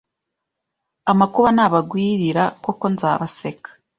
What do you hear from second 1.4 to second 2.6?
nabagwirira